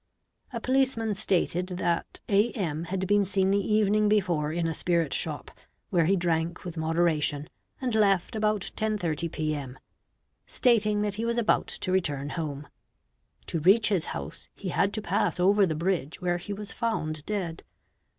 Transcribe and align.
A 0.51 0.59
policeman 0.59 1.13
stated 1.13 1.67
that 1.77 2.21
A.M., 2.27 2.85
had 2.85 3.05
been 3.05 3.23
seen 3.23 3.51
the 3.51 3.59
evening 3.63 4.09
before 4.09 4.51
in 4.51 4.65
a 4.65 4.73
spirit 4.73 5.13
shop, 5.13 5.51
where 5.91 6.05
he 6.05 6.15
drank 6.15 6.65
with 6.65 6.75
moderation 6.75 7.47
and 7.79 7.93
left 7.93 8.35
about 8.35 8.71
10 8.75 8.97
30 8.97 9.29
P.m., 9.29 9.77
stating 10.47 11.03
that 11.03 11.13
he 11.21 11.23
was 11.23 11.37
about 11.37 11.67
to 11.67 11.91
return 11.91 12.29
home. 12.29 12.67
To 13.45 13.59
reach 13.59 13.89
his 13.89 14.05
house 14.05 14.49
he 14.55 14.69
had 14.69 14.91
to 14.95 15.03
pass 15.03 15.39
over 15.39 15.67
the 15.67 15.75
bridge 15.75 16.19
where 16.19 16.39
he 16.39 16.51
was 16.51 16.71
found 16.71 17.23
dead. 17.27 17.61